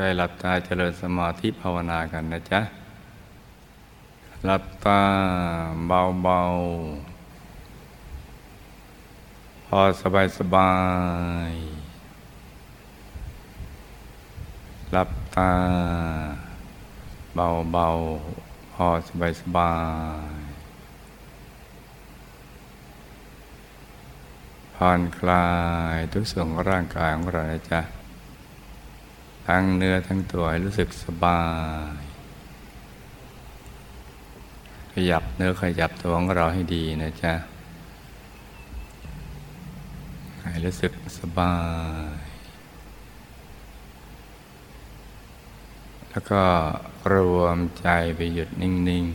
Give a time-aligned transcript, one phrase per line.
[0.00, 2.60] ใจหลับตาเจริญสมาธิภาวนากันนะจ๊ะ
[4.44, 5.00] หลับตา
[5.86, 10.72] เบาๆ พอสบายสบา
[11.50, 11.52] ย
[14.92, 15.50] หลับตา
[17.34, 19.74] เบาๆ พอสบายสบา
[20.30, 20.38] ย
[24.74, 25.48] ผ่อนคลา
[25.94, 27.97] ยทุกส่วนของร่างกายของเรานะจ๊ะ
[29.52, 31.42] ทั้งเนื้อทั้งตัวให้รู้สึกสบา
[32.00, 32.02] ย
[34.92, 37.34] ขยับเนื้อขยับตัวของเราให้ดีนะจ๊ะ
[40.42, 41.54] ให้รู้สึกสบา
[42.16, 42.18] ย
[46.10, 46.42] แล้วก็
[47.14, 49.06] รวมใจไปหยุดนิ่ง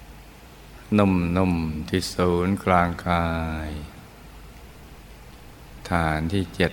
[0.00, 3.28] ๆ นุ่ม ๆ ที่ศูนย์กลางกา
[3.68, 3.70] ย
[5.90, 6.72] ฐานที่เจ็ด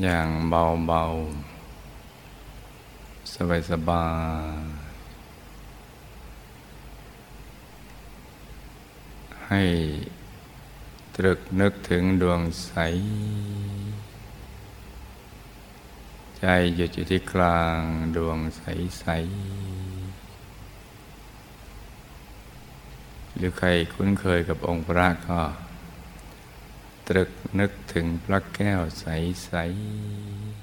[0.00, 4.06] อย่างเบาๆ สบา
[4.50, 4.72] ยๆ
[9.48, 9.62] ให้
[11.16, 12.72] ตรึกนึกถึงดวงใส
[16.38, 16.44] ใจ
[16.76, 17.80] หยุดอยู่ที่กลาง
[18.16, 19.14] ดวงใสๆ
[23.36, 25.40] หรือใครคุ้นเคยกับองค์พระก็
[27.08, 29.04] ตรึกนึกถึงพระแก้วใส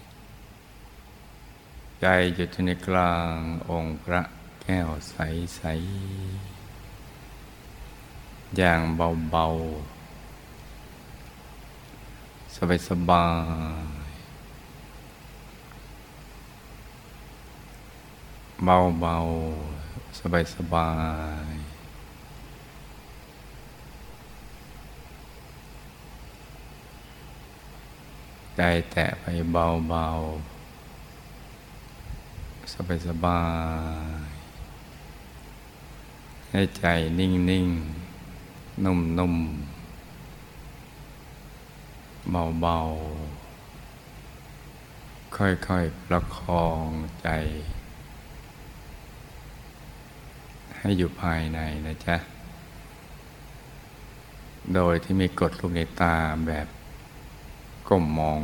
[0.05, 3.35] ๆ ใจหยุดในกลาง
[3.69, 4.21] องค์พระ
[4.63, 5.61] แก้วใส
[6.85, 9.45] ๆ อย่างเบา
[12.55, 12.59] ๆ
[12.89, 13.27] สบา
[13.83, 13.95] ย
[18.59, 19.15] ๆ เบา
[19.73, 20.19] ๆ
[20.55, 20.89] สบา
[21.51, 21.58] ย ๆ
[28.61, 32.73] ใจแตะไปเบาๆ
[33.07, 33.43] สบา
[34.23, 36.85] ยๆให้ใจ
[37.19, 46.85] นิ่งๆนุ่มๆเบาๆค่อยๆ ประคอง
[47.21, 47.29] ใจ
[50.77, 52.17] ให้อยู่ภายในนะจ๊ะ
[54.73, 56.15] โดยที่มีกดลูกในตา
[56.47, 56.67] แบบ
[57.89, 58.41] ก้มมอง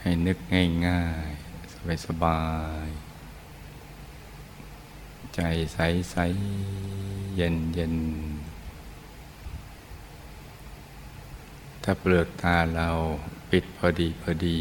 [0.00, 0.38] ให้นึก
[0.86, 2.42] ง่ายๆ สบา
[2.86, 2.96] ยๆ
[5.34, 5.40] ใจ
[5.72, 8.04] ใสๆเย็นๆ
[11.82, 12.88] ถ้าเปลือกตาเรา
[13.50, 14.58] ปิดพอดีพอดี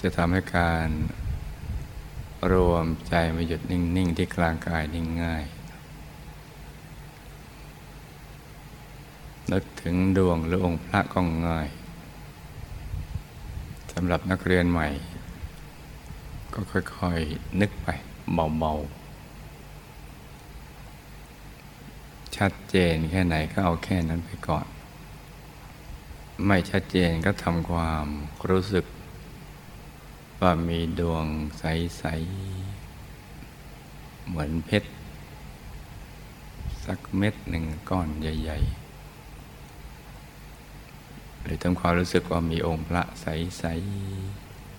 [0.00, 0.88] จะทำให้การ
[2.52, 5.44] รวมใจมาหยุดนิ่ง ๆ ที่กลางกายนิ่งง่าย
[9.52, 11.68] นึกถึงดวงหรือองค์พระก็ง่าย
[13.92, 14.88] สำหรับนักเรียนใหม่
[16.54, 17.88] ก็ค่อย ๆ นึกไป
[18.58, 19.00] เบา ๆ
[22.36, 24.66] ชัดเจนแค่ไหนก็เอาแค่นั้นไปก่อน
[26.46, 28.06] ไม่ชัดเจนก็ทำความ
[28.50, 28.84] รู้สึก
[30.40, 31.24] ว่ามีดวง
[31.58, 32.04] ใส
[33.30, 34.90] ๆ เหมือนเพชร
[36.84, 38.58] สักเม็ดหนึ่งก้อนใหญ่
[40.26, 43.64] ๆ หรือทำความรู้สึกว่ามีองค์พระใส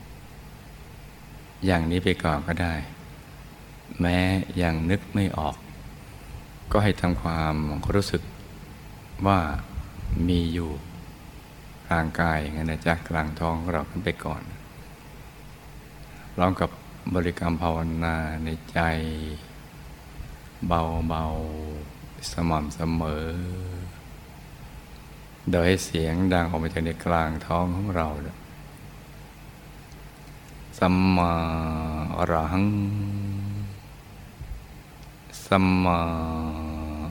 [0.05, 2.75] ๆ อย่างนี้ไปก่อนก็ได้
[3.99, 4.17] แม้
[4.61, 5.57] ยังนึกไม่ออก
[6.71, 7.55] ก็ให้ทำความ
[7.93, 8.21] รู้สึก
[9.27, 9.39] ว่า
[10.27, 10.71] มีอยู่
[11.87, 14.43] กลางกายงั้นนะจ๊ะกลางท้องเราขึ้นไปก่อน
[16.33, 16.69] พร้อมกับ
[17.13, 18.79] บริกรรมภาวนาในใจ
[20.67, 23.27] เบาๆ สม่ำเสมอ
[25.51, 28.07] โดยให้เสียงดังออกมาจากในกลางท้องของเรา
[30.79, 31.33] สัมมา
[32.17, 32.67] อรหัง
[35.45, 35.99] สัมมา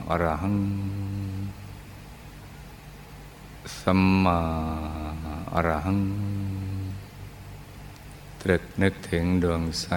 [0.09, 0.57] อรหัง
[3.79, 4.39] สัมมา
[5.53, 6.30] อรหัง
[8.41, 9.89] ตรึกนึกถึงดวงใส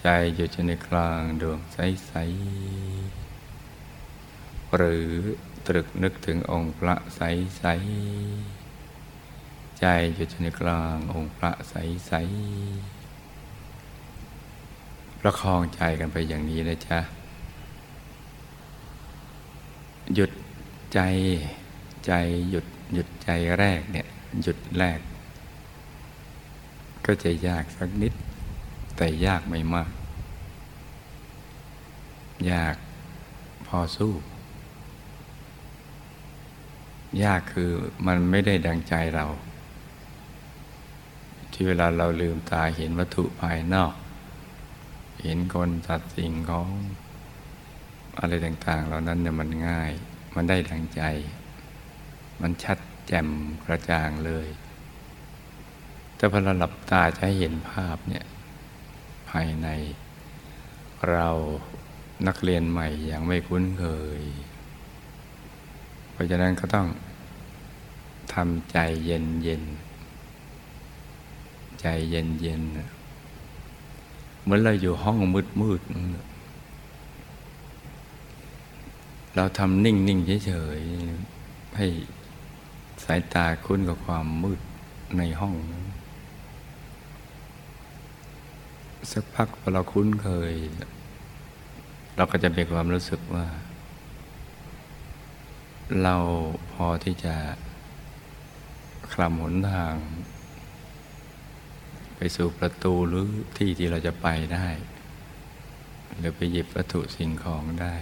[0.00, 2.12] ใจอยู่ในกลางดวงใสใส
[4.76, 5.08] หรือ
[5.66, 7.20] ตรึกนึกถึงองค์พระใส
[7.58, 7.64] ใส
[9.80, 11.74] ใจอยู่ในกลางองค์พระใส
[12.06, 12.12] ใส
[15.20, 16.98] ประคองใจกันไปอย่างนี้นะจ๊ะ
[20.14, 20.30] หยุด
[20.94, 21.00] ใจ
[22.06, 22.12] ใจ
[22.50, 24.06] หยุดหยุดใจแรกเนี่ย
[24.42, 25.00] หยุดแรก
[27.04, 28.12] ก็จะยากสักนิด
[28.96, 29.90] แต่ยากไม่มาก
[32.52, 32.76] ยาก
[33.66, 34.12] พอสู้
[37.22, 37.70] ยากคือ
[38.06, 39.26] มันไม่ได้ดังใจเรา
[41.52, 43.94] ที่เวลาเราลืมตาเห็นวัตถุภายนอก
[45.22, 46.68] เห็นคนสัตว์สิ่งของ
[48.18, 49.92] อะไรต่าง ๆ เหล่านั้นเนี่ยมันง่าย
[50.34, 51.02] มันได้ดังใจ
[52.40, 53.28] มันชัดแจ่ม
[53.66, 54.46] กระจ่างเลย
[56.16, 58.24] แต่พอเราหลับตาจะให้เห็นภาพเนี่ย
[59.30, 59.68] ภายใน
[61.10, 61.28] เรา
[62.26, 63.84] นักเรียนใหม่ยังไม่คุ้นเค
[64.18, 64.22] ย
[66.12, 66.88] เพราะฉะนั้นก็ต้อง
[68.34, 69.62] ทำใจเย็นเย็น
[71.80, 72.62] ใจเย็นเย็น
[74.42, 75.82] เหมือนเราอยู่ห้องมืดมืด
[79.36, 81.86] เราทำนิ่งนิ่งเฉยๆให้
[83.04, 84.60] สายตาคุ้นกับความมืด
[85.18, 85.54] ในห้อง
[89.12, 90.52] สักพักพอเราคุ้นเคย
[92.16, 93.46] เราก็จะมีความรู้สึกว่า
[96.02, 96.16] เรา
[96.72, 97.36] พอที่จะ
[99.12, 99.94] คลำหนทาง
[102.16, 103.26] ไปสู่ประตูหรือ
[103.56, 104.68] ที่ที่เราจะไปได้
[106.18, 107.96] หรือไปหยิบวัตถุสิ่งของได้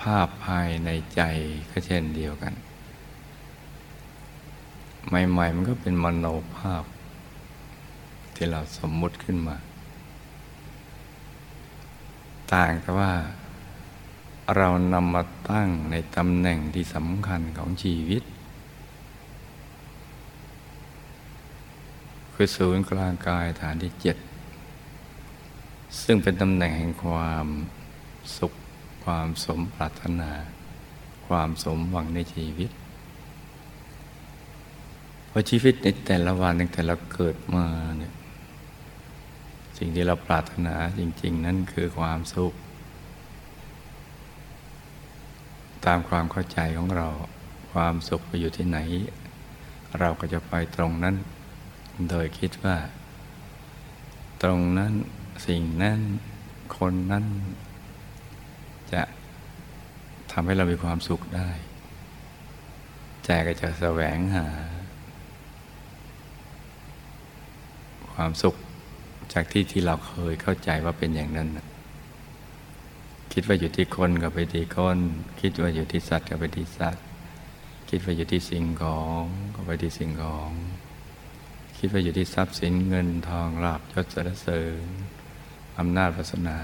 [0.00, 1.22] ภาพภายในใจ
[1.70, 2.54] ก็เช่นเดียวกัน
[5.08, 6.26] ใหม่ๆ มันก็เป็นมโน
[6.56, 6.84] ภาพ
[8.34, 9.56] ที่เราสมมุติขึ้นมา
[12.52, 13.12] ต่างแต่ว่า
[14.56, 18.22] เรานำมาตั้งในตำแหน่งที่สำคัญของชีวิต
[22.32, 24.16] คือศูนย์กลางกายฐานที่เจ็ด
[26.02, 27.46] ซึ่งเป็นตำแหน่งแห่งความ
[28.36, 28.52] สุข
[29.04, 30.30] ความสมปรารถนา
[31.26, 32.70] ความสมหวังในชีวิต
[35.32, 37.66] เพราะชีวิตในแต่ละวันตั้งแต่เราเกิดมา
[37.98, 38.14] เนี่ย
[39.78, 42.52] สิ่งที่เราปรารถนาจริง ๆ นั่นคือความสุข
[45.86, 47.08] ตามความเข้าใจของเรา
[47.72, 48.78] ความสุขไปอยู่ที่ไหน
[49.98, 51.16] เราก็จะไปตรงนั้น
[52.10, 52.76] โดยคิดว่า
[54.42, 54.92] ตรงนั้น
[55.46, 56.00] สิ่งนั้น
[56.78, 57.24] คนนั้น
[58.92, 59.02] จะ
[60.32, 61.50] ทำให้เรามีความสุขได้
[63.24, 64.46] ใจก็จะแสวงหา
[68.14, 68.54] ความสุข
[69.32, 71.48] จากที่ที่เราเคยเข้าใจว่าเป็นอย่างนั้น
[73.32, 74.98] คิดว่าอยู่ที่คนก็ไปที่คน
[75.40, 77.04] คิดว่าอยู่ที่สัตว์ก็ไปที่สัตว์
[77.90, 79.22] คิดว่าอยู่ที่สิ่งของ
[79.54, 80.50] ก็ไปที่สิ่งของ
[81.78, 84.86] คิดว่าอยู่ที่ทรัพย์สินเงินทองลาภยศสรรเสริญ
[85.78, 86.58] อำนาจวาสนา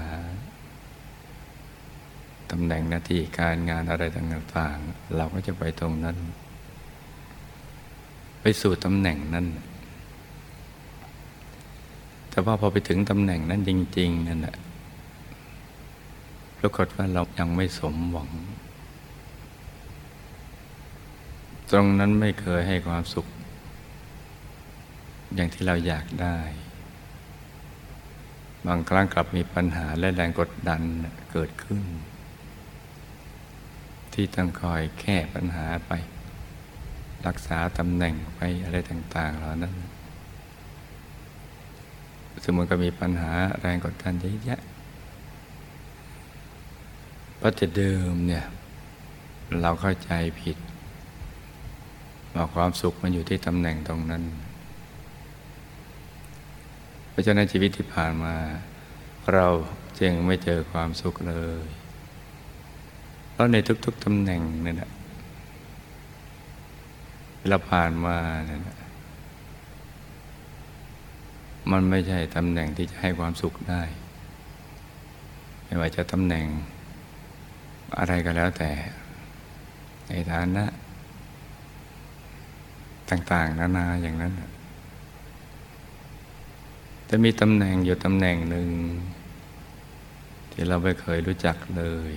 [2.51, 6.17] ตำแหน่งหน้าที่การงานอะไรต่างๆ เราก็จะไปตรงนั้น
[8.41, 9.47] ไปสู่ตำแหน่งนั้น
[12.29, 14.55] แต่ว่าพอไปถึงตำแหน่งนั้นจริง ๆ นั่นแหละ
[16.59, 18.29] ปรากฏว่าเรายังไม่สมหวัง
[21.71, 23.27] ตรงนั้นไม่เคยให้ความสุข
[25.35, 26.39] อย่างที่เราอยากได้
[28.67, 30.81] บางครั้งกลับมีปัญหาและแรงกดดัน
[31.31, 31.83] เกิดขึ้น
[34.13, 35.91] ที่ต้องคอยแก้ปัญหาไป
[37.27, 39.73] รักษาตำแหน่งไปอะไรต่าง ๆ เหล่านั้น
[42.43, 44.59] สมมติก็มีปัญหาแรงกดดันเยอะแยะ
[47.37, 48.45] เพราะจะเดิมเนี่ย
[49.61, 50.57] เราเข้าใจผิด
[52.33, 54.23] ว่าความสุขมันอยู่ที่ตำแหน่งตรงนั้น
[57.09, 58.35] เพราะฉะนั้นชีวิตที่ผ่านมา
[59.33, 59.47] เรา
[59.99, 61.65] จึงไม่เจอความสุขเลย
[63.31, 64.91] เพราะในทุกๆตำแหน่งนั่นแหละ
[67.39, 68.17] เวลาผ่านมา
[68.47, 68.78] เนี่ย
[71.71, 73.81] มันไม่ใช่ตำแหน่งที่จะให้ความสุขได้
[75.65, 76.45] ไม่ว่าจะตำแหน่ง
[77.99, 78.71] อะไรก็แล้วแต่
[80.07, 80.65] ในฐานะ
[83.09, 84.33] ต่างๆ นานาอย่างนั้น
[87.09, 88.69] จะมีตำแหน่งอยู่ตำแหน่งหนึ่ง
[90.51, 92.11] ที่เราไม่เคยรู้จักเลย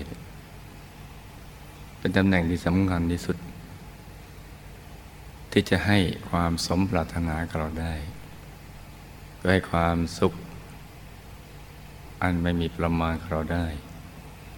[1.99, 3.37] เป็นตำแหน่งที่สำคัญที่สุด
[5.53, 5.99] ที่จะให้
[6.31, 7.95] ความสมปรารถนากับเราได้
[9.51, 10.35] ให้ความสุข
[12.23, 13.67] อันไม่มีประมาณเราได้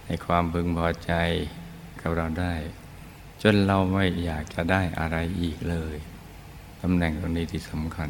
[0.05, 1.13] ให้ความพึงพอใจ
[2.01, 2.53] กับเราได้
[3.41, 5.95] จนเราไม่อยากจะได้อะไรอีกเลย
[6.81, 8.09] ตำแหน่งตรงนี้ที่สำคัญ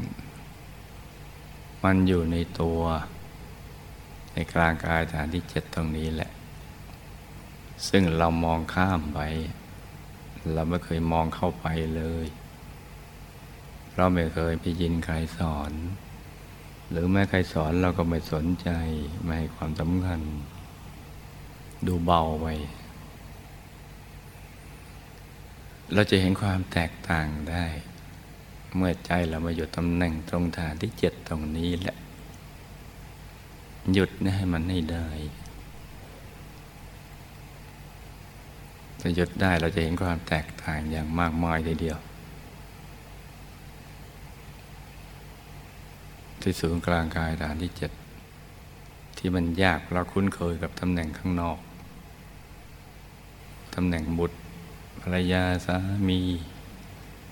[1.83, 2.81] มันอยู่ในตัว
[4.33, 6.31] ในกลางกายฐานที่เจ็ดตรงนี้แหละ
[7.89, 9.19] ซึ่งเรามองข้ามไป
[10.53, 11.65] เราไม่เคยมองเข้าไป
[11.95, 12.25] เลย
[13.95, 15.71] เราไม่เคยไปยินใครสอน
[16.89, 18.69] หรือแม้ใครสอนเราก็ไม่สนใจ
[19.23, 20.19] ไม่ให้ความสำคัญ
[21.87, 22.47] ดูเบาไป
[25.93, 27.65] เราจะเห็นความแตกต่างได้
[28.75, 31.97] เมื่อใจเรามาอยู่ตำแหน่งตรงฐานที่เจ็ดตรงนี้แหละ
[33.93, 35.07] หยุดนะให้มันให้ได้
[39.01, 41.97] จะหยุดได้เราจะเห็นความแตกต่างอย่างมากมายทีเดียว
[46.47, 47.91] ที่ศูนย์กลางกายฐานที่เจ็ด
[49.17, 51.59] ที่มันยากเราคุ้นเคยกับตำแหน่งข้างนอก
[53.75, 54.37] ตำแหน่งบุตร
[55.01, 56.21] ภรรยาสามี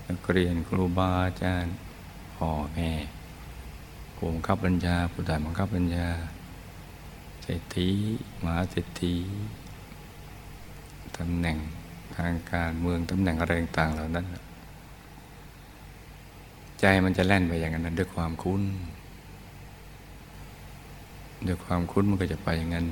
[0.08, 1.74] นักเรียนครูบาอาจารย์
[2.34, 2.90] พ่อแม่
[4.14, 6.08] ผู้บังคับบัญชาผู้ใต้บังคับบัญชา
[7.42, 7.88] เศรษฐี
[8.42, 9.14] มหาเศรษฐี
[11.18, 11.58] ตำแหน่ง
[12.16, 14.26] ทางการเมืองตำแหน่งอะไรต่างๆเหล่านั้น
[16.80, 18.62] ใจมันจะแล่นไปอย่างนั้นด้วยความคุ้น
[21.46, 22.86] ด้วยความคุ้นมันก็จะไปอย่างนั้น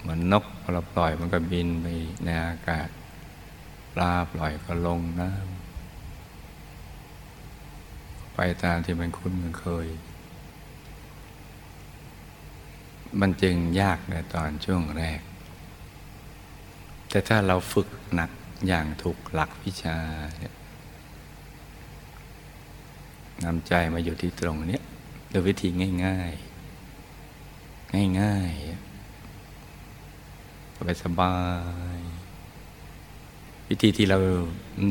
[0.00, 1.86] เหมือนนกพอเราปล่อยมันก็บินไป
[2.24, 2.88] ในอากาศ
[3.94, 5.40] ปลาปล่อยก็ลงน้ำ
[8.34, 9.88] ไปตามที่มันคุ้นมันเคย
[13.20, 15.20] มันจึงยากในตอนช่วงแรก
[17.08, 18.30] แต่ถ้าเราฝึกหนัก
[18.66, 19.98] อย่างถูกหลักวิชา
[23.44, 24.80] นำใจมาอยู่ที่ตรงนี้
[25.28, 25.68] โดยวิธี
[26.04, 26.49] ง่าย ๆ
[28.20, 28.60] ง่ายๆ
[30.76, 31.34] สบายสบา
[31.96, 31.98] ย
[33.68, 34.18] วิธีที่เรา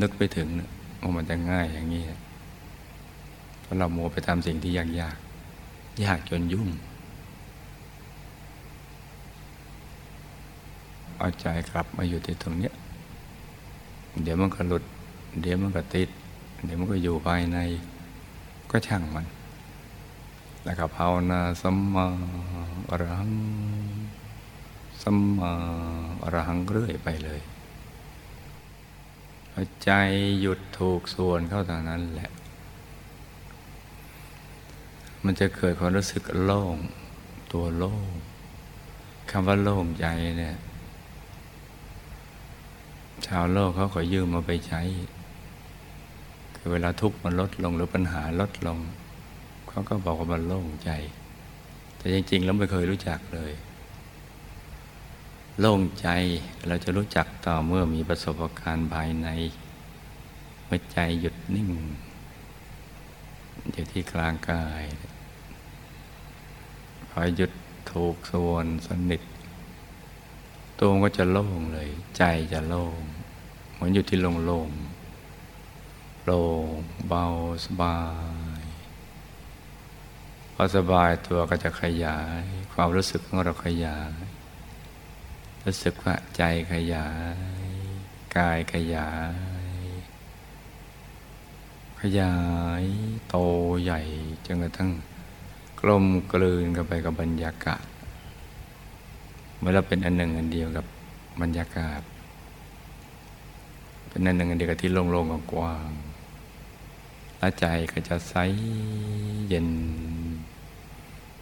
[0.01, 0.47] นึกไปถึง
[1.01, 2.03] ว่ามันจะง่ายอย่างนี้
[3.61, 5.15] เพราะเราโมไปทำสิ่งที่ยากยาก
[6.03, 6.69] ยากจนยุ่ง
[11.17, 12.71] เอาใจกลับมาอยู่ที่ตรงนี้
[14.23, 14.83] เดี๋ยวมันก็หลุด
[15.41, 16.09] เดี๋ยวมันก็ติด
[16.65, 17.57] เดี๋ยวมันก็อยู่ภายใน
[18.71, 19.25] ก็ช่างมัน
[20.69, 22.05] แล้วก็ภาวนาสัมมา
[22.89, 23.33] อรหัง
[25.01, 25.51] สัมมา
[26.23, 27.41] อรหังเรื่อยไปเลย
[29.83, 29.89] ใจ
[30.41, 32.29] หยุดถูกส่วนเข้าทางนั้นแหละ
[35.23, 36.77] มันจะเกิดความรู้สึกโล่ง
[37.53, 38.09] ตัวโล่ง
[39.31, 40.07] คำว่าโล่งใจ
[40.37, 40.57] เนี่ย
[43.25, 44.81] ชาวโลกเขาขอยืมมาไปใช้
[46.55, 48.79] คือเวลาทุกข์มันลดลงหรือปัญหาลดลง
[49.69, 50.91] เขาก็บอกว่ามันโล่งใจ
[51.97, 53.53] แต่จริง ๆ แล้วไม่เคยรู้จักเลย
[55.59, 56.07] โล่งใจ
[56.67, 59.27] เราจะรู้จักต่อเมื่อมีประสบการณ์ภายใน
[60.65, 61.69] เมื่อใจหยุดนิ่ง
[63.71, 64.83] อยู่ที่กลางกาย
[67.09, 67.51] พอหยุด
[67.91, 69.21] ถูกส่วนสนิท
[70.79, 72.23] ตัวก็จะโล่งเลย ใจ
[72.53, 73.01] จะโล่ง
[73.73, 74.69] เหมือนอยู่ที่โล่งโล่ง
[76.25, 76.65] โล่ง
[77.07, 77.25] เบา
[77.65, 77.95] สบา
[78.38, 78.38] ย
[80.61, 84.13] อสบายตัวก็จะขยาย ความรู้สึกของเราขยาย
[85.65, 87.35] รู้สึกว่าใจขยาย
[88.37, 89.33] กายขยาย
[92.01, 92.35] ขยา
[92.81, 92.83] ย
[93.29, 93.35] โต
[93.83, 94.01] ใหญ่
[94.45, 94.91] จนกระทั่ง
[95.79, 97.85] กลมกลืนกันไปกับบรรยากาศ
[99.57, 100.85] เมื่อเราเป็นอันหนึ่งอันเดียวกับ
[101.41, 102.01] บรรยากาศ
[104.09, 105.89] เป็นอันหนึ่งอันเดียวกับที่โล่งๆกว้าง
[107.37, 108.33] และใจก็จะใส
[109.47, 109.69] เย็น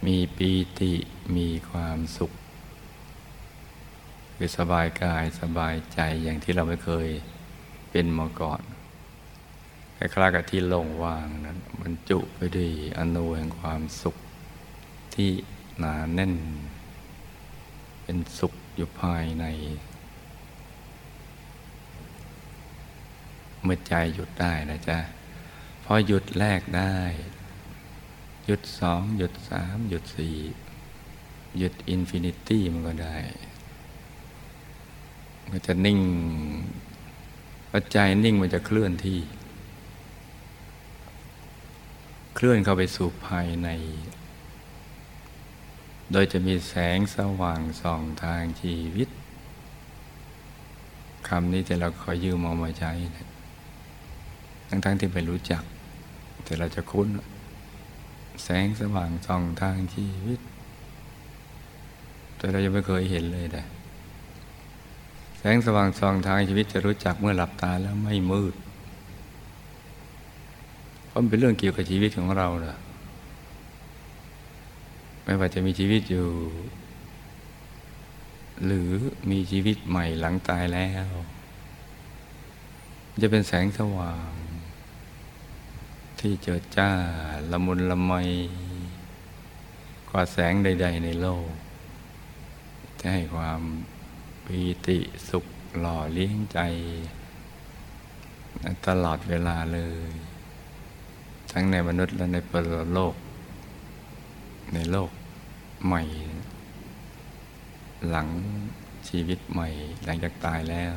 [0.06, 0.92] มีปีติ
[1.36, 2.32] มีความสุข
[4.34, 7.08] คือสบายกายสบายใจอย่างที่เราไม่เคย
[7.90, 8.62] เป็นมาก่อน
[9.96, 14.16] คล้ายๆกับที่โล่งว่างนั้นบรรจุไปด้วยอณูแห่งความสุข
[15.14, 15.30] ที่
[15.78, 16.34] หนาแน่น
[18.02, 19.44] เป็นสุขอยู่ภายใน
[23.62, 24.98] เมื่อใจหยุดได้นะจ๊ะ
[25.84, 26.98] พอหยุดแรกได้
[28.50, 30.36] หยุดสองหยุดสามหยุดสี่
[31.58, 33.16] หยุด infinity มันก็ได้
[35.50, 36.00] มันจะนิ่ง
[37.72, 39.20] ปัจจัยนิ่งมันจะเคลื่อนที่
[42.34, 43.68] เคลื่อนเข้าไปสู่ภายใน
[46.12, 49.08] โดยจะมีแสงสว่างส่องทางชีวิต
[51.28, 52.92] คำนี้แต่เราคอยยืมเอามาใช้
[54.68, 55.62] ทั้งๆทที่ไม่รู้จัก
[56.44, 57.08] แต่เราจะคุ้น
[58.44, 60.40] แสงสว่างส่องทางชีวิต
[62.36, 63.62] แต่เรายังไม่เคยเห็นเลยแต่
[65.38, 68.54] แสงสว่างส่องทางชีวิตจะรู้จักเมื่อหลับตาแล้วไม่มืด
[71.06, 72.76] เพราะมันเป็นเรื่องเกี่ยวกับชีวิตของเราเละ
[75.24, 76.28] ไม่ว่าจะมีชีวิตอยู่
[78.64, 78.90] หรือ
[79.30, 81.08] มีชีวิตใหม่หลังตายแล้ว
[83.22, 84.30] จะเป็นแสงสว่าง
[86.20, 86.90] ที่เจิดจ้า
[87.50, 88.12] ละมุนละไม
[90.10, 91.48] กว่าแสงใด ๆ ในโลก
[93.00, 93.60] จะให้ความ
[94.44, 94.98] ปีติ
[95.28, 95.44] สุข
[95.80, 96.58] หล่อเลี้ยงใจ
[98.86, 100.10] ตลอดเวลาเลย
[101.52, 103.14] ทั้งในมนุษย์และในปรโลก
[104.74, 105.10] ในโลก
[105.86, 106.02] ใหม่
[108.08, 108.28] หลัง
[109.08, 109.68] ชีวิตใหม่
[110.04, 110.94] หลังจากตายแล้ว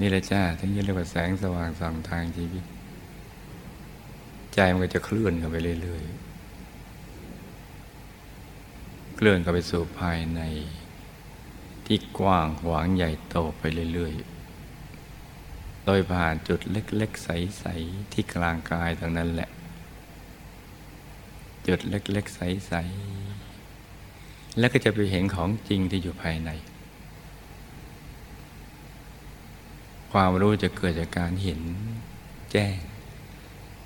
[0.00, 2.64] นี่แหละจ้าทั้งยี่เรียกว่าแสงสว่างส่องทางชีวิต
[4.54, 10.40] ใจมันก็จะเคลื่อนกันไปเรื่อยๆ เคลื่อนกันไปสู่ภายใน
[11.86, 13.62] ที่กว้างขวางใหญ่โตไป
[13.94, 19.50] เรื่อยๆ โดยผ่านจุดเล็กๆ ใสๆ ที่กลางกายตรงนั้นแหละ
[21.66, 26.50] จุดเล็กๆ ใสๆ แล้วก็จะไปเห็นของจริงที่อยู่ภายใน
[30.12, 31.60] ความรู้จะเกิดจากการเห็น
[32.52, 32.76] แจ้ง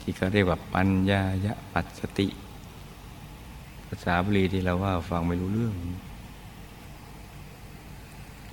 [0.08, 2.28] ที่เขาเรียกว่าปัญญายะปัสสติ
[3.86, 5.74] ภาษาบาลีที่เราว่าฟังไม่รู้เรื่อง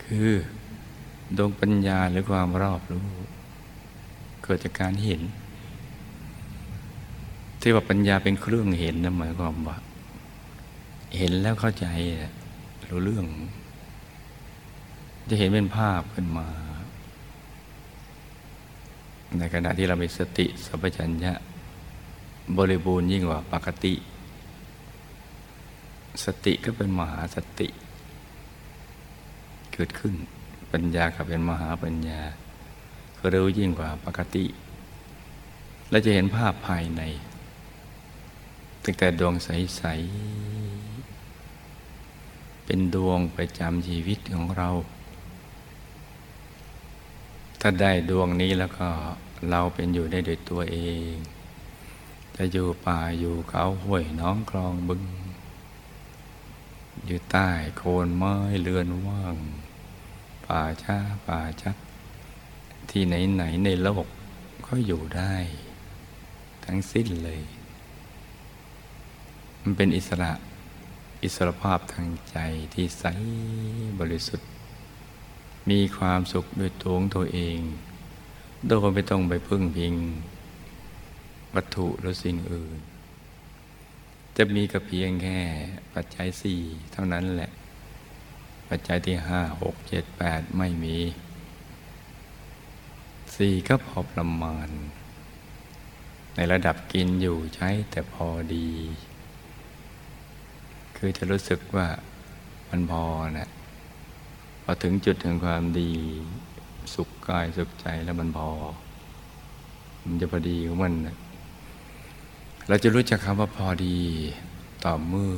[0.04, 0.30] คือ
[1.38, 3.08] ดวงปัญญาหรือความรอบรู้
[4.44, 5.22] เกิดจากการเห็น
[7.62, 9.78] ที่ว่าปัญญาเป็นเครื่องเห็นนะหมายความว่า
[11.18, 11.86] เห็นแล้วเข้าใจ
[12.90, 13.26] รู้เรื่อง
[15.30, 16.48] จะเห็นเป็นภาพขึ้นมา
[19.38, 21.34] ในขณะที่เรามีสติสัพพัญญะ
[22.58, 23.94] บริบูรณ์ยิ่งกว่าปกติ
[26.24, 27.68] สติก็เป็นมหาสติ
[29.74, 30.14] เกิดขึ้น
[30.72, 32.22] ปัญญาก็เป็นมหาปัญญา
[33.18, 34.46] ก็รู้ยิ่งกว่าปกติ
[35.90, 37.02] และจะเห็นภาพภายใน
[38.84, 39.82] ตั้งแต่ดวงใส
[41.40, 44.70] ๆ เป็นดวงประจำชีวิตของเรา
[47.66, 48.90] ถ้าได้ดวงนี้แล้วก็
[49.50, 50.78] เราเป็นอยู่ได้โดยตัวเอ
[51.12, 51.14] ง
[52.36, 55.04] จะอยู่ป่าอยู่เขาห้วยน้องคลองบึง
[57.06, 59.36] อยู่ใต้โคนไม้เรือนว่าง
[60.46, 60.98] ป่าช้า
[61.28, 61.76] ป่าชัด
[62.90, 64.08] ที่ไหนไหนในโลก
[64.68, 65.36] ก็อยู่ได้
[66.66, 67.42] ทั้งสิ้นเลย
[69.62, 70.32] มันเป็นอิสระ
[71.24, 72.38] อิสรภาพทางใจ
[72.74, 73.06] ที่ใส
[74.02, 74.53] บริสุทธิ์
[75.70, 77.60] มีความสุขด้วยตัวของตัวเอง
[78.68, 79.96] โดยไม่ต้องไปพึ่งพิง
[81.56, 82.80] วัตถุหรือสิ่งอื่น
[84.38, 85.40] จะมีก็เพียงแค่
[85.94, 87.52] ปัจจัยสี่เท่านั้นแหละ
[88.70, 90.98] ปัจจัยที่ห้าหกเจ็ดแปดไม่มี
[93.36, 94.70] สี่ก็พอประมาณ
[96.36, 98.70] ในระดับกินอยู่ใช้แต่พอดี
[100.98, 101.88] คือจะรู้สึกว่า
[102.70, 103.06] มันพอ
[103.38, 103.50] นะ
[104.64, 105.92] พอถึงจุดถึงความดี
[106.94, 108.50] สุขกายสุขใจแล้วมันพอ
[110.06, 111.18] มันจะพอดีของมันนะ
[112.68, 113.98] เราจะรู้จักคำว่าพอดี
[114.86, 115.36] ต่อเมื่อ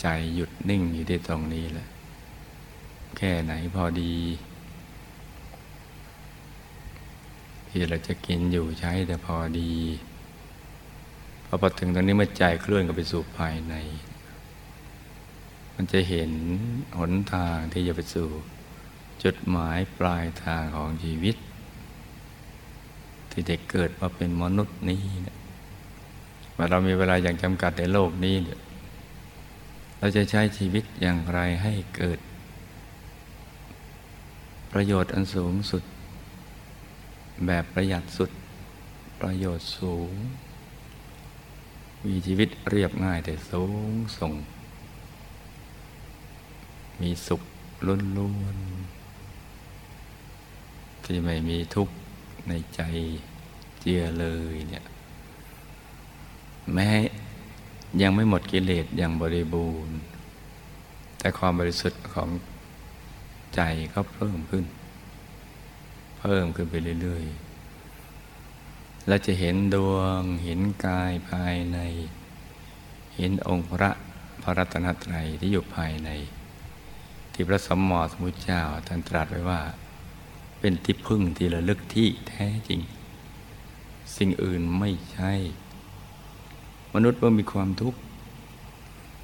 [0.00, 1.88] ใจหยุดนิ่งอยู่ที่ตรงนี้แหละ
[3.16, 4.14] แค่ไหนพอดี
[7.70, 9.72] ที่เราจะกินอยู่ใช้แต่พอดี
[11.46, 13.74] พอพอถึงตรงนี้เมื่อใจเคลื่อนกับไปสู่ภายใน
[15.80, 16.32] มันจะเห็น
[16.98, 18.28] หนทางที่จะไปสู่
[19.22, 21.36] จุดหมายปลายทางของชีวิต
[23.30, 25.36] ที่เด็กเกิดมาเป็นมนุษย์นี้เนี่ย
[26.56, 28.60] ว่าเรามีเวลาอย่างจำกัดในโลกนี้เนี่ย
[29.98, 32.18] เราจะใช้ชีวิตอย่างไรให้เกิด
[34.72, 35.82] ประโยชน์อันสูงสุด
[37.46, 38.30] แบบประหยัดสุด
[39.20, 40.12] ประโยชน์สูง
[42.06, 44.32] มีชีวิตเรียบง่ายแต่สูงส่ง
[47.00, 47.42] มีสุข
[47.86, 48.56] ล้นล้วน
[51.04, 51.94] ที่ไม่มีทุกข์
[52.48, 52.80] ในใจ
[53.80, 54.84] เจียเลยเนี่ย
[56.74, 56.90] แม้
[58.02, 59.96] ยังไม่หมดกิเลสอย่างบริบูรณ์
[61.18, 62.28] แต่ความบริสุทธิ์ของ
[63.54, 63.60] ใจ
[63.92, 64.64] ก็เพิ่มขึ้น
[66.18, 71.78] เพิ่มขึ้นไปเรื่อยๆ และจะเห็นดวง เห็นกายภายใน
[73.16, 73.90] เห็นองค์พระ
[74.42, 76.10] พระรัตนตรัยที่อยู่ภายใน
[77.40, 79.60] ที่พระสมมอสมุทธเจ้าท่านตรัสไว้ว่า
[80.60, 82.80] เป็นที่พึ่งที่ระลึกที่แท้จริง
[84.16, 85.32] สิ่งอื่นไม่ใช่
[86.94, 88.00] มนุษย์เมื่อมีความทุกข์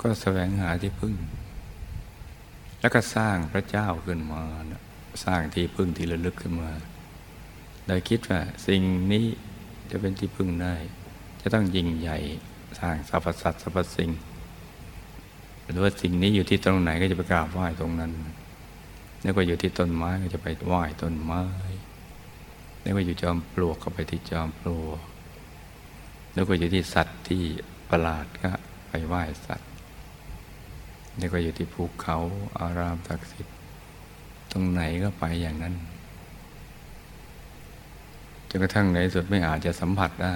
[0.03, 1.15] ก็แสวงหาที่พึ่ง
[2.81, 4.43] แล้วก็สร้างพระเจ้าขึ้นมา
[5.25, 6.73] สร้างที่พึ่งที่ระลึกขึ้นมา
[7.87, 9.27] โดยคิดว่าสิ่งนี้
[9.91, 10.75] จะเป็นที่พึ่งได้
[11.41, 12.19] จะต้องยิ่งใหญ่
[12.81, 14.13] สร้างสรรพสัตว์สรรพสิ่ง
[15.71, 18.13] หรือว่าสิ่งนี้อยู่ที่ตรงไหนก็จะไปกราบไหว้ตรงนั้น
[19.25, 21.43] นึกว่าอยู่ที่ต้นไม้ก็จะไปไหว้ต้นไม้
[22.83, 25.01] นึกว่าอยู่จอมปลวกก็ไปที่จอมปลวก
[26.35, 27.43] นึกว่าอยู่ที่สัตว์ที่
[27.91, 28.51] ประหลาดก็
[28.89, 29.69] ไปไหว้สัตว์
[31.19, 32.19] นี่ก็อยู่ที่ภูเขา
[32.59, 33.57] อารามศักดิ์สิทธิ์
[34.53, 35.75] ตรงไหนก็ไปอย่างนั้น
[38.49, 40.35] จนกระทั่งในสุดไม่อาจจะสัมผัสได้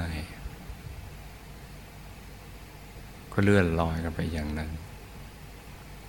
[3.33, 4.71] ก็เลื่อนลอยกันไปอย่างนั้น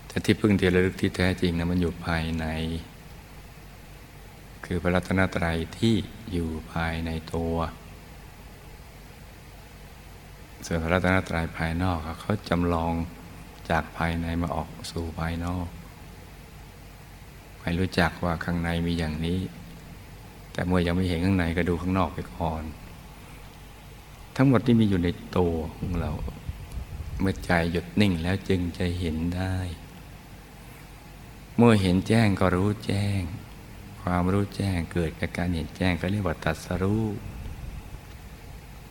[0.09, 2.45] แต่ที่พึ่งที่ระลึกที่แท้จริงนะมันอยู่ภายใน
[4.65, 5.95] คือพระรัตนตรัยที่
[6.31, 7.55] อยู่ภายในตัว
[10.65, 12.93] ส่วนพระรัตนตรัยภายนอกเขาจำลอง
[13.69, 15.67] จากภายในมาออกสู่ภายนอก
[17.61, 19.39] ให้รู้จักว่าข้างในมีอย่างนี้
[20.53, 22.63] แต่เมื่อยังไม่เห็นข้างในก็ดูข้างนอกไปก่อน
[24.35, 26.11] ทั้งหมดที่มีอยู่ในตัวของเรา
[27.19, 29.55] เมื่อใจหยุดนิ่งแล้วจึงจะเห็นได้
[31.61, 33.21] เมื่อเห็นแจ้งก็รู้แจ้ง
[34.01, 37.05] ความรู้แจ้งเกิดจากการเห็นแจ้งก็เรียกว่าตัดสรู้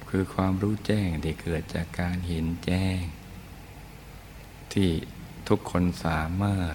[0.09, 3.01] คือความรู้แจ้งที่เกิดจากการเห็นแจ้ง
[4.73, 4.91] ที่
[5.49, 6.75] ทุกคนสามารถ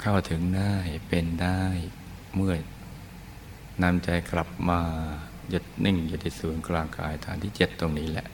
[0.00, 0.74] เข้าถึงได้
[1.08, 1.62] เป็นได้
[2.34, 2.54] เมื่อ
[3.82, 4.80] นำใจกลับมา
[5.50, 8.26] หยุดนิ่งอยู่ที่ศูนย์กลางกายฐานที่เจ็ดตรงนี้แหละ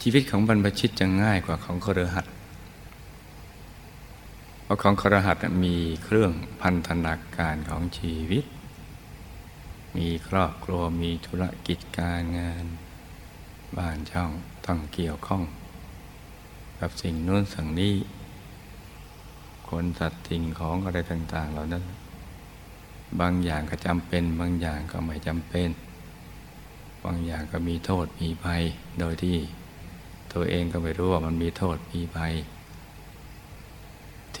[0.00, 2.26] ชีวิตของบรรพชิตจะง่ายกว่าของครหัส
[4.66, 8.44] เพราะของครหัสมีเครื่องพันธนาการของชีวิต
[9.96, 12.64] มีครอบครัวมีธุรกิจการงาน
[13.76, 14.30] บ้านช่อง
[14.66, 15.42] ต้องเกี่ยวข้อง
[16.80, 17.94] กับสิ่งนู้นสิ่งนี้
[19.68, 21.84] คนสัตว์สิ่งของอะไรต่าง ๆ เหล่านั้น
[23.20, 25.68] บางอย่างก็จำเป็น บางอย่างก็ไม่จำเป็น
[27.04, 28.62] บางอย่างก็มีโทษมีภัย
[28.98, 29.36] โดยที่
[30.32, 32.34] ตัวเองก็ไม่รู้ว่ามันมีโทษมีภัย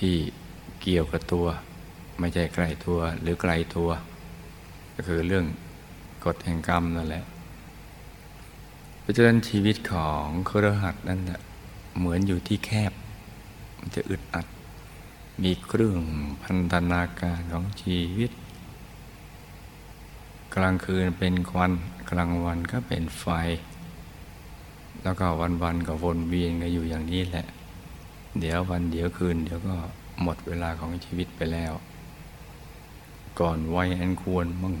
[0.10, 0.16] ี่
[0.82, 1.46] เกี่ยวกับตัว
[2.18, 3.90] ไม่ใช่ไกลตัวหรือไกลตัว
[4.94, 5.46] ก็คือเรื่อง
[6.24, 7.24] กฎแห่งกรรมนั่นแหละ
[9.00, 11.40] เพราะฉะนั้นชีวิตของครหัสนั่นแหละ
[11.98, 12.92] เหมือนอยู่ที่แคบ
[13.78, 14.46] มันจะอึดอัด
[15.42, 16.00] มีเครื่อง
[16.42, 18.30] พันธนาการของชีวิต
[20.54, 21.72] กลางคืนเป็นควัน
[22.10, 23.26] กลางวันก็เป็นไฟ
[25.02, 25.26] แล้วก็
[25.62, 27.46] วันๆก็วนเวียนกันอยู่อย่างนี้แหละ
[28.40, 29.74] เดี๋ยววันเดี๋ยวคืน เดี๋ยวก็
[30.22, 31.72] หมดเวลาของชีวิตไปแล้ว
[33.40, 34.76] ก่อนวัยอันควรมั่ง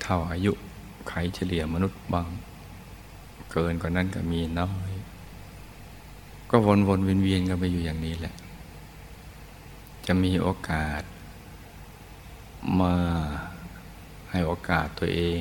[0.00, 0.52] เท่าอายุ
[1.08, 2.28] ไขเฉลี่ยมนุษย์บาง
[3.52, 4.92] เกินกว่านั้นก็มีน้อย
[6.50, 8.34] ก็วนวนเวียนเวียนกันไปอยู่อย่างนี้แหละ
[10.06, 11.02] จะมีโอกาส
[12.80, 12.94] มา
[14.30, 15.40] ให้โอกาสตัวเอง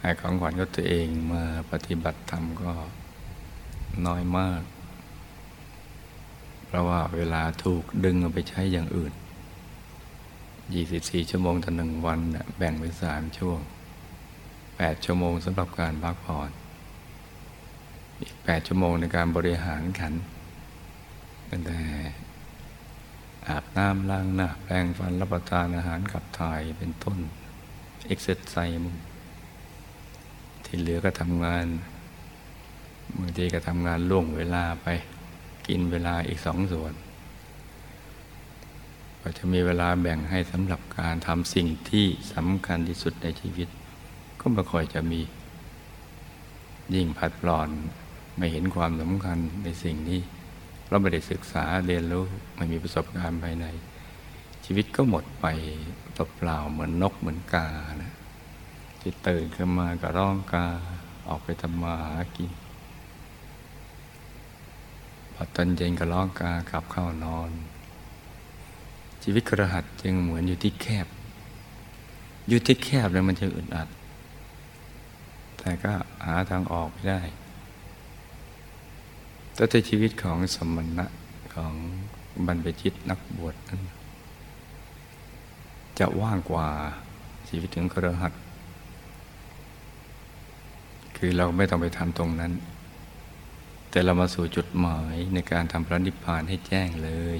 [0.00, 2.72] ให้ของขวัญกับตัวเองมาปฏิบัติธรรมก็
[4.06, 4.62] น้อยมาก
[6.66, 9.12] เพราะว่าเวลาถูกดึงเอาไปใช้อย่างอื่น
[10.46, 12.20] 24 ชั่วโมงต่อหนึ่งวัน
[12.56, 13.60] แบ่งเป็นสามช่วง
[14.28, 16.50] 8 ชั่วโมงสำหรับการพักผ่อน
[18.20, 20.14] อีก 8 ชั่วโมงในการบริหารขัน
[21.50, 21.78] ตั้งแต่
[23.48, 27.18] อาบน้ำล้างหน้าแปรงฟันรับประทานอาหารขับถ่ายเป็นต้น
[28.06, 28.96] เอ็กเซสไซมึง
[30.64, 31.66] ที่เหลือก็ทำงาน
[33.16, 34.86] บางทีก็ทำงานล่วงเวลาไป
[35.68, 36.92] กินเวลาอีกสองส่วน
[39.22, 43.68] ก็จะมีเวลาแบ่งให้สำหรับการทำสิ่งที่สำคัญที่สุดในชีวิต
[44.40, 45.20] ก็ไม่ค่อยจะมี
[46.94, 47.68] ยิ่งผัดปลอน
[48.36, 50.20] ไม่เห็นความสำคัญในสิ่งนี้
[50.88, 52.24] เราไม่ได้ศึกษาเรียนรู้
[52.56, 53.66] ไม่มีประสบการณ์ภายใน
[54.64, 55.46] ชีวิตก็หมดไป
[56.36, 57.66] เปล่าเหมือนนกเหมือนกา
[58.02, 58.14] นะ
[59.00, 60.66] ที่ตื่นขึ้นมาก็ร้องกา
[61.28, 62.50] ออกไปทำมาหากิน
[65.38, 67.50] อตอนเย็นก็ร้องกากลับเข้านอน
[69.22, 71.06] ชีวิตกระหัสจึงเหมือนอยู่ที่แคบ
[72.48, 73.88] อยู่ที่แคบแล้วมันจะอึดอัด
[75.58, 75.92] แต่ก็
[76.24, 77.20] หาทางออกไม่ได้
[79.54, 81.06] แต่ในชีวิตของสมณะ
[81.54, 81.72] ของ
[82.46, 83.80] บรรพชิตนักบวชนั้น
[85.98, 86.66] จะว่างกว่า
[87.48, 88.32] ชีวิตถึงคระหัส
[91.16, 92.52] คือเราไม่ต้องไปทำตรงนั้น
[93.90, 97.38] แต่เรามาสู่จุดหมายในการทำพระนิพพานให้แจ้งเลย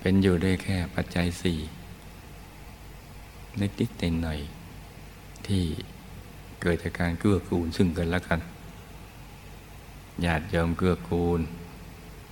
[0.00, 1.60] เป็นอยู่ด้วยแค่ปัจจัยสี่
[3.60, 4.40] นิดๆหน่อย
[5.46, 5.64] ที่
[6.60, 8.40] เกิดจากการเกื้อกูลซึ่งกันและกัน
[10.24, 11.40] ญาติโยมเกื้อกูล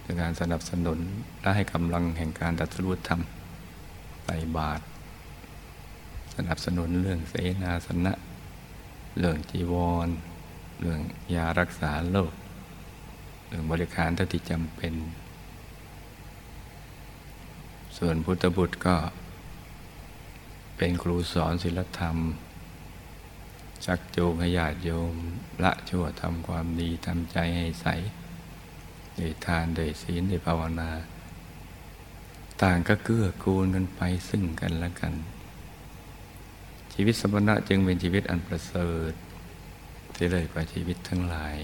[0.02, 0.98] ในการสนับสนุน
[1.40, 3.20] และให้กำลังแห่งการตัดสู้ธรรม
[4.24, 4.82] ใส่บาตร
[6.34, 8.12] สนับสนุนเรื่องเสนาสนะ
[9.18, 9.74] เรื่องจีว
[10.06, 10.08] ร
[10.80, 11.00] เรื่อง
[11.34, 12.32] ยารักษาโรค
[13.46, 14.94] เรื่องบริการเท่าที่จำเป็น
[17.98, 18.96] ส่วนพุทธบุตรก็
[20.76, 22.16] เป็นครูสอนศิลธรรม
[23.84, 25.14] ชักจูงให้ญาติโยม
[25.64, 27.86] ละชั่วทำความดีทำใจให้ใส
[29.18, 30.90] ด้วยทานด้วยศีลด้วยภาวนา
[32.62, 35.14] ต่างก็เกื้อกูลกันไปซึ่งกันและกัน
[36.92, 39.12] ชีวิตสมณะจึงเป็นชีวิตอันประเสริฐ
[40.22, 41.56] ที่เลยกว่าชีวิตทั้งหลาย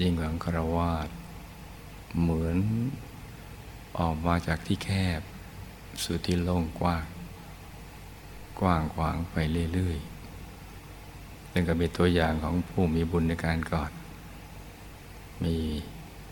[0.00, 1.08] ยิ่งกว่าคารวาส
[2.20, 2.58] เหมือน
[3.98, 5.20] ออกมาจากที่แคบ
[6.02, 7.04] สู่ที่โล่งกว้าง
[8.60, 9.36] กว้างขวางไป
[9.74, 13.90] เรื่อยๆซึ่งก็เป็นตัวอย่างของผู้มีบุญในการก่อน
[15.44, 15.56] มี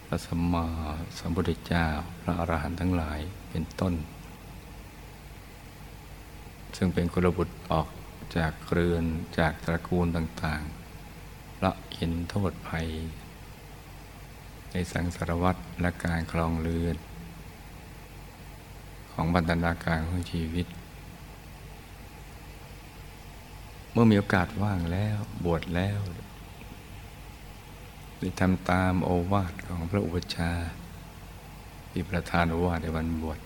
[0.07, 0.66] พระสัมมา
[1.19, 1.87] สัมพุทธเจ้า
[2.21, 3.19] พระอรหันต์ทั้งหลาย
[3.51, 3.95] เป็นต้น
[6.77, 7.88] ซึ่งเป็นกุลบุตรออก
[8.37, 9.05] จากเรือน
[9.39, 12.89] จากตระกูลต่างๆละเห็นโทษภัย
[14.71, 16.97] ในสังสารวัตรและการคลองเรือน
[19.12, 20.67] ของบรรณาการของชีวิต
[23.93, 25.99] เมื่อมีโอกาสว่างแล้วบวชแล้ว
[28.19, 30.53] ได้ทำตามโอวาทของพระอุปชา
[31.91, 33.39] ที่ประธานโอวาทในวันบวช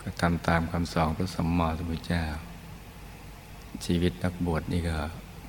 [0.00, 2.24] ก็ทำตามคำสอนพระสัมมาสัมพุทธเจ้า
[3.84, 4.96] ชีวิตนักบวชนี่ก็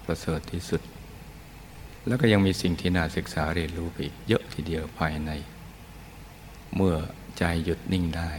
[0.05, 0.81] ประเสริฐที่สุด
[2.07, 5.31] แล้วก็ยังมีสิ่งที่น่าศึกษาเรียนรู้ไปอีกเยอะทีเดียวภายใน
[6.75, 6.95] เมื่อ
[7.37, 8.31] ใจหยุดนิ่งได้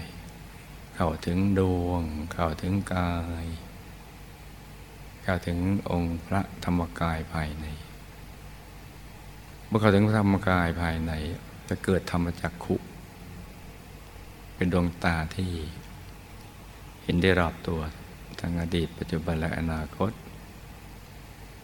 [0.97, 3.15] เข้าถึงดวง เข้าถึงกา
[3.45, 3.47] ย
[5.23, 5.59] เข้าถึง
[5.91, 7.67] องค์พระธรรมกายภายใน
[9.67, 11.13] เมื่อเข้าถึงพระธรรมกายภายใน
[11.69, 12.77] จะเกิดธรรมจักขุ
[14.55, 15.53] เป็นดวงตาที่
[17.03, 17.81] เห็นได้รอบตัว
[18.43, 20.13] ทั้งอดีตปัจจุบันและอนาคต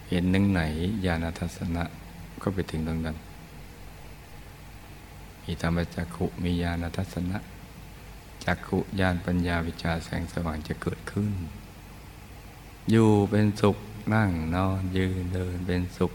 [0.09, 0.63] เห็นนึ่งไหน
[1.07, 1.85] ญาณทัศนะ
[2.43, 3.17] ก็ไปถึงตรงนั้น
[5.45, 7.39] มีธรรมจักขุมีญาณทัศนะ
[8.45, 11.33] จักขุญาณปัญญาวิชาแสงสว่างจะเกิดขึ้น
[12.91, 13.77] อยู่เป็นสุข
[14.15, 16.13] นั่งนอนยืนเดินเป็นสุข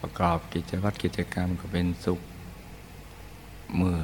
[0.00, 2.20] ประกอบกิจวัตรกิจกรรมก็เป็นสุข
[3.76, 3.98] เมื่อ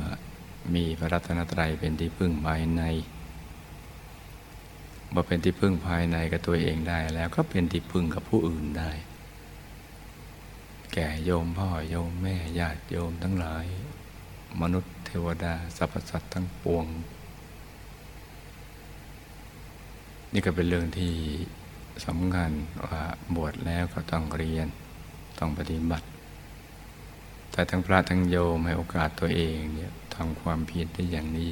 [0.75, 2.83] มีพระรัตนตรัยเป็นที่พึ่งภายใน
[5.14, 8.90] มาเป็นที่พึ่งภายในกับตัวเองได้แล้วก็เป็นที่พึ่งกับผู้อื่นได้
[10.92, 13.66] แก่โยมพ่อโยมแม่ญาติโยมทั้งหลาย
[14.61, 16.87] มนุษย์เทวดาสรรพสัตว์ทั้งปวง
[20.33, 21.14] นี่ก็เป็นเรื่องที่
[22.07, 22.51] สำคัญ
[22.87, 23.03] ว่า
[23.37, 24.68] บวชแล้วก็ต้องเรียน
[25.38, 26.07] ต้องปฏิบัติ
[27.53, 31.51] แต่ทั้งพระทั้งโยมให้โอกาสตัวเองเนี่ยทำความเพียรได้อย่างนี้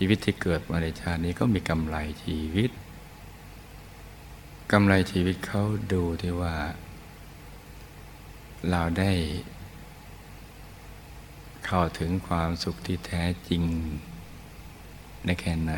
[0.00, 2.70] ชีวิตที่เกิดมาในชาตินี้ก็มีกำไรชีวิต
[4.72, 6.54] กำไรชีวิตเขาดูที่ว่า
[8.70, 9.12] เราได้
[11.66, 13.62] เข้าถึงความสุขที่แท้จริง
[15.24, 15.74] ในแค่ไหน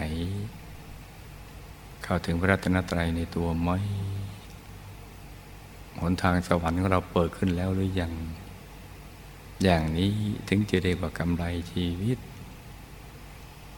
[2.05, 3.71] เข้าถึงพระรัตนตรัยในตัวไหม
[6.01, 8.13] หนทางสวรรค์ของเราเปิดขึ้นแล้วหรือยัง
[9.63, 10.13] อย่างนี้
[10.49, 12.19] ถึงจะเรียกว่ากำไรชีวิต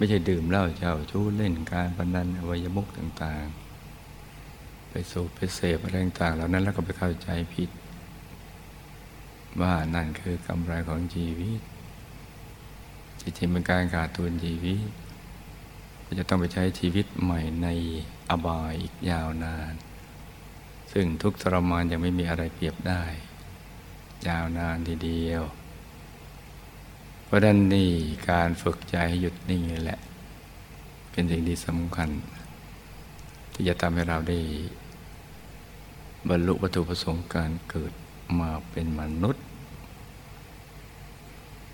[0.02, 7.70] ไม่ใช่ดื่มเหล้าเจ้าชู้เล่นการพนันอวัยมุกต่างๆ ไปสูบไปเสพอะไรต่างๆเหล่านั้นแล้วก็ไปเข้าใจผิด
[9.60, 11.60] ว่านั่นคือกำไรของชีวิต
[13.20, 14.80] จริงๆเป็นการขาดทุนชีวิต
[16.18, 17.68] จะต้องไปใช้ชีวิตใหม่ใน
[18.30, 19.72] อบายอีกยาวนาน
[20.92, 23.02] ซึ่งทุกทรมานยังไม่มีอะไรเปรียบได้
[24.28, 25.44] ยาวนานทีเดียว
[27.32, 27.90] ราะนั้นนี่
[28.30, 30.00] การฝึกใจให้หยุดนิ่งนี่แหละ
[31.10, 32.08] เป็นสิ่งที่สำคัญ
[33.52, 34.38] ที่จะทำให้เราได้
[36.28, 37.92] บรรลุวัตถุประสงค์การเกิด
[38.40, 39.44] มาเป็นมนุษย์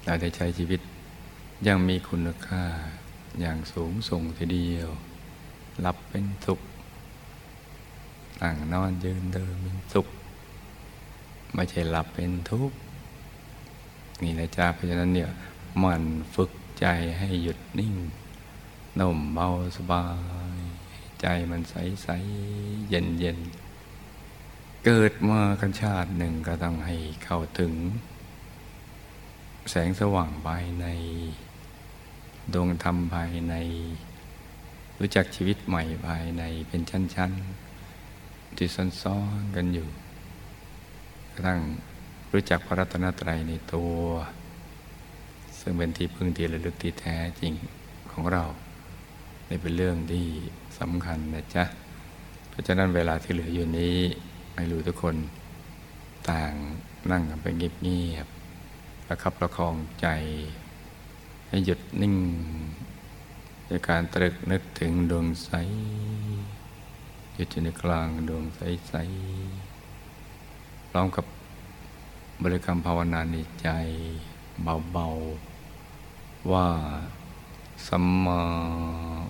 [0.05, 0.81] เราได้ใช้ชีวิต
[1.67, 2.65] ยังมีคุณค่า
[3.41, 4.89] อย่างสูงส่งทีเดียว
[5.81, 6.61] หลับเป็นสุข
[8.41, 10.07] นั่งนอนยืนเดินเป็นสุข
[11.55, 12.77] ไม่ใช่หลับเป็นทุกข์
[14.23, 15.31] นี่นะจ๊ะเพราะฉะนั้นเนี่ย
[15.83, 16.03] มัน
[16.35, 16.51] ฝึก
[16.81, 16.87] ใจ
[17.19, 17.95] ให้หยุดนิ่ง
[18.99, 20.07] นุ่มเบาสบา
[20.57, 20.59] ย
[21.21, 22.09] ใจมันใสใส
[22.89, 23.39] เย็นเย็น
[24.85, 27.73] เกิดมากันชาติหนึ่งก็ต้องให้เข้าถึง
[29.71, 30.87] แสงสว่างภายใน
[32.55, 33.55] ดวงธรรมภายใน
[34.99, 38.69] รู้จักชีวิตใหม่ภายในเป็นชั้นๆที่
[39.03, 39.89] ซ้อนๆกันอยู่
[41.33, 41.61] กระทั่ง
[42.33, 43.97] รู้จักพระรัตนตรัยในตัว
[45.69, 47.53] ซึ่งเป็นที่พึ่งที่ระลึกที่แท้จริง
[48.11, 48.45] ของเรา
[49.63, 50.27] เป็นเรื่องที่
[50.79, 51.65] สำคัญนะจ๊ะ
[52.49, 53.97] เพราะฉะนั้นเวลาที่เหลืออยู่นี้
[54.55, 55.17] ให้รู้ทุกคน
[56.31, 56.53] ต่าง
[57.11, 60.07] นั่งกันไปเงียบๆประคับประคองใจ
[61.49, 62.17] ให้หยุดนิ่ง
[63.69, 65.51] ในการตรึกนึกถึงดวงใส
[67.35, 71.25] หยุดอยู่ในกลางดวงใสๆพร้อมกับ
[72.43, 73.69] บริกรรมภาวนาในใจ
[74.93, 75.48] เบาๆ
[76.53, 76.67] ว่า
[77.89, 78.41] สัมมา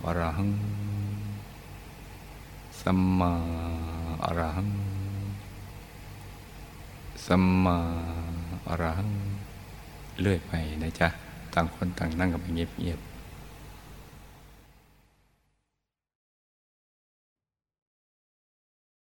[0.04, 0.50] อรหัง
[2.80, 3.32] สัมมา
[4.24, 4.70] อรหัง
[7.26, 7.76] สัมมา
[8.68, 9.10] อรหัง
[10.20, 11.08] เลื่อยไปนะจ๊ะ
[11.54, 13.00] ต่างคนต่างนั่งกันไปเงียบ